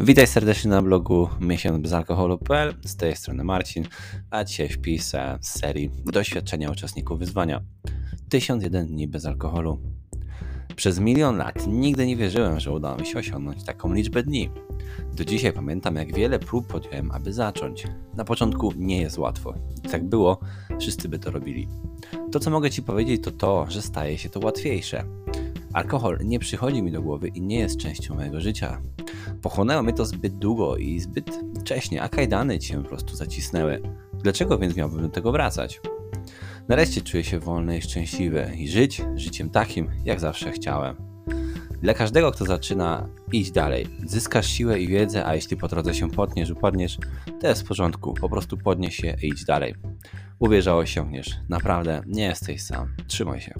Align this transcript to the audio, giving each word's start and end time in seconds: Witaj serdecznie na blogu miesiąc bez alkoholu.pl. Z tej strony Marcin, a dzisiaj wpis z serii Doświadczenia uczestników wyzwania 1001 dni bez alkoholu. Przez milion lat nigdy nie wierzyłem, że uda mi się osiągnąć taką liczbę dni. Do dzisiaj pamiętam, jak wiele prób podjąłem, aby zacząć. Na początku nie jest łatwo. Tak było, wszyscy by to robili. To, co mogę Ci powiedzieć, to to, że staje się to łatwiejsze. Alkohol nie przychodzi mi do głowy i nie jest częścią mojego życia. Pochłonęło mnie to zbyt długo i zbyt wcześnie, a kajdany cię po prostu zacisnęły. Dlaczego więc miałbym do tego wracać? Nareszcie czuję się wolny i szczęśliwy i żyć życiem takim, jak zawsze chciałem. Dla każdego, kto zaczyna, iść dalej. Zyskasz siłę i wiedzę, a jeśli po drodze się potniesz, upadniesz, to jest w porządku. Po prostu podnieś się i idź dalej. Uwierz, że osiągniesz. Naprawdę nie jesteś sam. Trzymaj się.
Witaj 0.00 0.26
serdecznie 0.26 0.70
na 0.70 0.82
blogu 0.82 1.28
miesiąc 1.40 1.82
bez 1.82 1.92
alkoholu.pl. 1.92 2.74
Z 2.84 2.96
tej 2.96 3.16
strony 3.16 3.44
Marcin, 3.44 3.84
a 4.30 4.44
dzisiaj 4.44 4.68
wpis 4.68 5.12
z 5.40 5.48
serii 5.58 5.90
Doświadczenia 6.06 6.70
uczestników 6.70 7.18
wyzwania 7.18 7.60
1001 8.28 8.86
dni 8.86 9.08
bez 9.08 9.26
alkoholu. 9.26 9.78
Przez 10.76 10.98
milion 11.00 11.36
lat 11.36 11.66
nigdy 11.66 12.06
nie 12.06 12.16
wierzyłem, 12.16 12.60
że 12.60 12.72
uda 12.72 12.96
mi 12.96 13.06
się 13.06 13.18
osiągnąć 13.18 13.64
taką 13.64 13.92
liczbę 13.94 14.22
dni. 14.22 14.50
Do 15.12 15.24
dzisiaj 15.24 15.52
pamiętam, 15.52 15.96
jak 15.96 16.14
wiele 16.14 16.38
prób 16.38 16.66
podjąłem, 16.66 17.10
aby 17.10 17.32
zacząć. 17.32 17.84
Na 18.16 18.24
początku 18.24 18.72
nie 18.76 19.00
jest 19.00 19.18
łatwo. 19.18 19.54
Tak 19.90 20.04
było, 20.04 20.40
wszyscy 20.80 21.08
by 21.08 21.18
to 21.18 21.30
robili. 21.30 21.68
To, 22.32 22.40
co 22.40 22.50
mogę 22.50 22.70
Ci 22.70 22.82
powiedzieć, 22.82 23.22
to 23.24 23.30
to, 23.30 23.66
że 23.68 23.82
staje 23.82 24.18
się 24.18 24.30
to 24.30 24.40
łatwiejsze. 24.40 25.04
Alkohol 25.78 26.18
nie 26.24 26.38
przychodzi 26.38 26.82
mi 26.82 26.92
do 26.92 27.02
głowy 27.02 27.28
i 27.28 27.40
nie 27.40 27.58
jest 27.58 27.78
częścią 27.78 28.14
mojego 28.14 28.40
życia. 28.40 28.82
Pochłonęło 29.42 29.82
mnie 29.82 29.92
to 29.92 30.04
zbyt 30.04 30.38
długo 30.38 30.76
i 30.76 31.00
zbyt 31.00 31.40
wcześnie, 31.60 32.02
a 32.02 32.08
kajdany 32.08 32.58
cię 32.58 32.82
po 32.82 32.88
prostu 32.88 33.16
zacisnęły. 33.16 33.82
Dlaczego 34.22 34.58
więc 34.58 34.76
miałbym 34.76 35.02
do 35.02 35.08
tego 35.08 35.32
wracać? 35.32 35.80
Nareszcie 36.68 37.00
czuję 37.00 37.24
się 37.24 37.40
wolny 37.40 37.78
i 37.78 37.82
szczęśliwy 37.82 38.52
i 38.56 38.68
żyć 38.68 39.02
życiem 39.14 39.50
takim, 39.50 39.90
jak 40.04 40.20
zawsze 40.20 40.52
chciałem. 40.52 40.96
Dla 41.82 41.94
każdego, 41.94 42.32
kto 42.32 42.44
zaczyna, 42.44 43.08
iść 43.32 43.50
dalej. 43.50 43.86
Zyskasz 44.06 44.46
siłę 44.46 44.80
i 44.80 44.88
wiedzę, 44.88 45.26
a 45.26 45.34
jeśli 45.34 45.56
po 45.56 45.68
drodze 45.68 45.94
się 45.94 46.10
potniesz, 46.10 46.50
upadniesz, 46.50 46.98
to 47.40 47.48
jest 47.48 47.62
w 47.62 47.68
porządku. 47.68 48.14
Po 48.14 48.28
prostu 48.28 48.56
podnieś 48.56 48.96
się 48.96 49.16
i 49.22 49.28
idź 49.28 49.44
dalej. 49.44 49.74
Uwierz, 50.38 50.64
że 50.64 50.74
osiągniesz. 50.74 51.36
Naprawdę 51.48 52.02
nie 52.06 52.22
jesteś 52.22 52.62
sam. 52.62 52.94
Trzymaj 53.06 53.40
się. 53.40 53.54